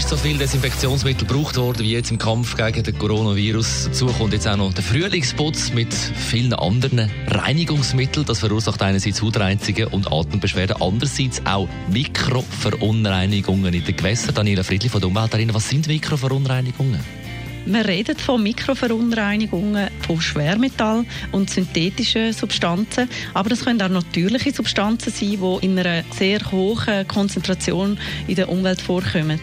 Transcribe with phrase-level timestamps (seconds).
[0.00, 3.88] ist so viel Desinfektionsmittel gebraucht worden wie jetzt im Kampf gegen den Coronavirus.
[3.88, 8.24] Dazu kommt jetzt auch noch der Frühlingsputz mit vielen anderen Reinigungsmitteln.
[8.24, 14.34] Das verursacht einerseits Hautreizungen und Atembeschwerden, andererseits auch Mikroverunreinigungen in den Gewässern.
[14.34, 17.00] Daniela Friedli von der Umweltarena, was sind Mikroverunreinigungen?
[17.66, 25.12] Wir reden von Mikroverunreinigungen von Schwermetall und synthetischen Substanzen, aber das können auch natürliche Substanzen
[25.12, 29.40] sein, die in einer sehr hohen Konzentration in der Umwelt vorkommen.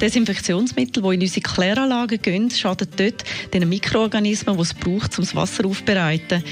[0.00, 5.34] Desinfektionsmittel, die in unsere Kläranlagen gehen, schaden dort den Mikroorganismen, die es braucht, um das
[5.34, 6.42] Wasser aufzubereiten.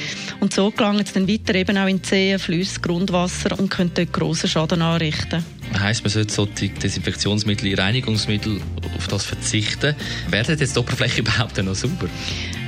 [0.41, 4.13] Und so gelangen sie dann weiter eben auch in Zehen, Flüsse, Grundwasser und können dort
[4.13, 5.45] grossen Schaden anrichten.
[5.79, 8.61] Heißt, man sollte solche Desinfektionsmittel, Reinigungsmittel
[8.97, 9.95] auf das verzichten.
[10.31, 12.09] Werden jetzt die Oberfläche überhaupt noch sauber?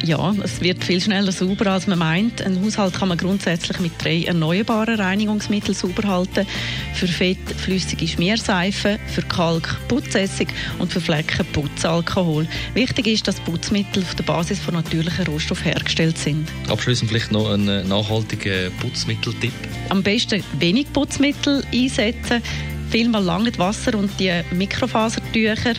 [0.04, 2.40] Ja, es wird viel schneller sauber, als man meint.
[2.42, 6.46] Ein Haushalt kann man grundsätzlich mit drei erneuerbaren Reinigungsmitteln sauber halten.
[6.94, 12.46] Für Fett flüssige Schmierseife, für Kalk Putzessig und für Flecken Putzalkohol.
[12.74, 16.48] Wichtig ist, dass Putzmittel auf der Basis von natürlichen Rohstoffen hergestellt sind.
[16.68, 19.52] Abschließend vielleicht noch ein nachhaltiger Putzmitteltipp.
[19.88, 22.42] Am besten wenig Putzmittel einsetzen
[22.90, 25.74] vielmal lange Wasser und die Mikrofasertücher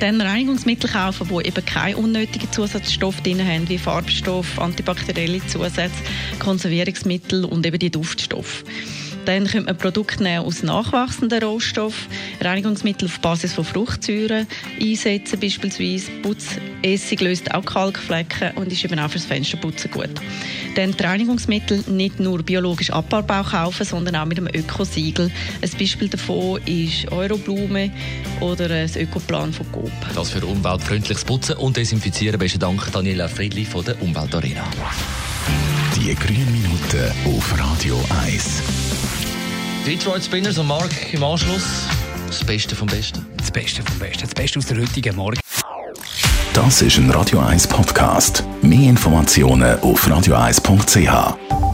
[0.00, 5.90] dann Reinigungsmittel kaufen, die eben keine unnötigen Zusatzstoffe drin haben, wie Farbstoff, antibakterielle Zusätze,
[6.38, 8.64] Konservierungsmittel und eben die Duftstoffe.
[9.28, 12.08] Dann könnte man Produkte nehmen aus nachwachsenden Rohstoffen,
[12.40, 14.46] Reinigungsmittel auf Basis von Fruchtsäuren
[14.80, 20.08] einsetzen, beispielsweise Putzessig löst auch Kalkflecken und ist eben auch fürs Fensterputzen gut.
[20.76, 25.30] Dann die Reinigungsmittel nicht nur biologisch abbaubar kaufen, sondern auch mit einem Ökosiegel.
[25.60, 27.90] Ein Beispiel davon ist Euroblume
[28.40, 29.92] oder das Ökoplan von Coop.
[30.14, 32.38] Das für umweltfreundliches Putzen und Desinfizieren.
[32.38, 34.64] Besten Dank, Daniela Friedli von der Umweltarena.
[35.96, 38.87] Die grünen Minuten auf Radio 1.
[39.86, 41.86] Detroit Spinners und Mark im Anschluss.
[42.26, 43.26] Das Beste vom Besten.
[43.36, 44.22] Das Beste vom Besten.
[44.22, 45.38] Das Beste aus der heutigen Morgen.
[46.52, 48.44] Das ist ein Radio 1 Podcast.
[48.62, 51.67] Mehr Informationen auf radio1.ch.